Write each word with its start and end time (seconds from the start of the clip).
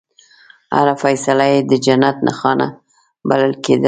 هره 0.75 0.93
فیصله 1.03 1.45
یې 1.51 1.59
د 1.69 1.71
جنت 1.85 2.17
نښانه 2.27 2.67
بلل 3.27 3.53
کېدله. 3.63 3.79